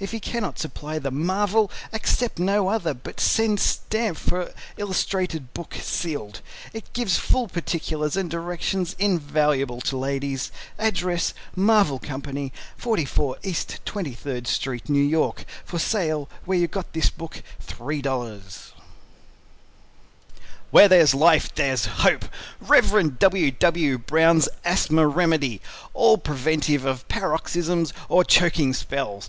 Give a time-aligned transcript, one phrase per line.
[0.00, 5.74] If he cannot supply the MARVEL, accept no other, but send stamp for illustrated book
[5.78, 6.40] sealed.
[6.72, 10.50] It gives full particulars and directions invaluable to ladies.
[10.78, 12.50] Address MARVEL CO.
[12.78, 17.42] 44 East 23d Street, New York For Sale where you got this book.
[17.66, 18.72] $3.00
[20.70, 22.24] "WHERE THERE'S LIFE, THERE'S HOPE"
[22.58, 23.18] Rev.
[23.18, 23.50] W.
[23.50, 23.98] W.
[23.98, 25.60] Brown's Asthma Remedy
[25.94, 29.22] A Preventive of Paroxysms or Choking Spells.